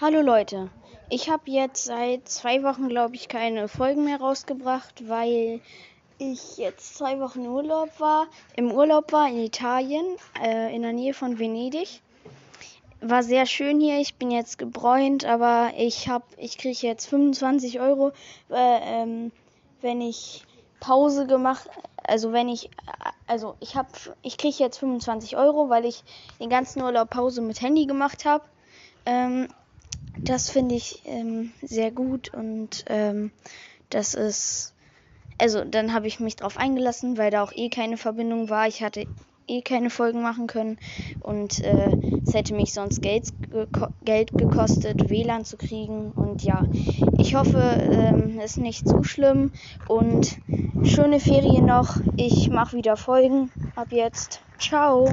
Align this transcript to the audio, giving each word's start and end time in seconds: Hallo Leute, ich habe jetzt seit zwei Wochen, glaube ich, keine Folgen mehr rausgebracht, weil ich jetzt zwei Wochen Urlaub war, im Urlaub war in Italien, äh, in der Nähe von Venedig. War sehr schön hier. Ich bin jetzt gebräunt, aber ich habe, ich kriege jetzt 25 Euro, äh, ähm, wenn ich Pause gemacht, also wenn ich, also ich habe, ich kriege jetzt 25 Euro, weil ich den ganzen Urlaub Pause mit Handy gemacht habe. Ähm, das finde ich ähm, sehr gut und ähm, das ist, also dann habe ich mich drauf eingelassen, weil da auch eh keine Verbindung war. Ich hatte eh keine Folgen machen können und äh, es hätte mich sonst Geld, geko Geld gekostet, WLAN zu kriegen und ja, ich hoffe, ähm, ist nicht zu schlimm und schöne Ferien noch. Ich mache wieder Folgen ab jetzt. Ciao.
Hallo 0.00 0.20
Leute, 0.20 0.70
ich 1.10 1.28
habe 1.28 1.42
jetzt 1.46 1.86
seit 1.86 2.28
zwei 2.28 2.62
Wochen, 2.62 2.88
glaube 2.88 3.16
ich, 3.16 3.26
keine 3.26 3.66
Folgen 3.66 4.04
mehr 4.04 4.20
rausgebracht, 4.20 5.08
weil 5.08 5.60
ich 6.18 6.56
jetzt 6.56 6.94
zwei 6.94 7.18
Wochen 7.18 7.44
Urlaub 7.44 7.98
war, 7.98 8.28
im 8.54 8.70
Urlaub 8.70 9.10
war 9.10 9.28
in 9.28 9.38
Italien, 9.38 10.04
äh, 10.40 10.72
in 10.72 10.82
der 10.82 10.92
Nähe 10.92 11.14
von 11.14 11.40
Venedig. 11.40 12.00
War 13.00 13.24
sehr 13.24 13.44
schön 13.44 13.80
hier. 13.80 13.98
Ich 13.98 14.14
bin 14.14 14.30
jetzt 14.30 14.56
gebräunt, 14.56 15.24
aber 15.24 15.72
ich 15.76 16.08
habe, 16.08 16.26
ich 16.36 16.58
kriege 16.58 16.86
jetzt 16.86 17.06
25 17.06 17.80
Euro, 17.80 18.12
äh, 18.50 19.02
ähm, 19.02 19.32
wenn 19.80 20.00
ich 20.00 20.44
Pause 20.78 21.26
gemacht, 21.26 21.68
also 22.04 22.32
wenn 22.32 22.48
ich, 22.48 22.70
also 23.26 23.56
ich 23.58 23.74
habe, 23.74 23.88
ich 24.22 24.38
kriege 24.38 24.58
jetzt 24.60 24.78
25 24.78 25.36
Euro, 25.36 25.70
weil 25.70 25.84
ich 25.84 26.04
den 26.38 26.50
ganzen 26.50 26.82
Urlaub 26.82 27.10
Pause 27.10 27.42
mit 27.42 27.60
Handy 27.60 27.86
gemacht 27.86 28.24
habe. 28.24 28.44
Ähm, 29.04 29.48
das 30.20 30.50
finde 30.50 30.74
ich 30.74 31.02
ähm, 31.06 31.52
sehr 31.62 31.90
gut 31.90 32.32
und 32.34 32.84
ähm, 32.88 33.30
das 33.90 34.14
ist, 34.14 34.74
also 35.38 35.64
dann 35.64 35.92
habe 35.94 36.06
ich 36.06 36.20
mich 36.20 36.36
drauf 36.36 36.56
eingelassen, 36.56 37.16
weil 37.16 37.30
da 37.30 37.42
auch 37.42 37.52
eh 37.52 37.68
keine 37.68 37.96
Verbindung 37.96 38.50
war. 38.50 38.66
Ich 38.66 38.82
hatte 38.82 39.06
eh 39.48 39.62
keine 39.62 39.90
Folgen 39.90 40.22
machen 40.22 40.46
können 40.46 40.78
und 41.20 41.60
äh, 41.62 41.96
es 42.24 42.34
hätte 42.34 42.54
mich 42.54 42.72
sonst 42.72 43.00
Geld, 43.00 43.32
geko 43.50 43.88
Geld 44.04 44.32
gekostet, 44.32 45.08
WLAN 45.08 45.44
zu 45.44 45.56
kriegen 45.56 46.12
und 46.12 46.42
ja, 46.42 46.62
ich 47.18 47.34
hoffe, 47.34 47.58
ähm, 47.58 48.38
ist 48.40 48.58
nicht 48.58 48.86
zu 48.86 49.02
schlimm 49.02 49.52
und 49.88 50.38
schöne 50.82 51.20
Ferien 51.20 51.66
noch. 51.66 51.96
Ich 52.16 52.50
mache 52.50 52.76
wieder 52.76 52.96
Folgen 52.96 53.50
ab 53.74 53.88
jetzt. 53.90 54.40
Ciao. 54.58 55.10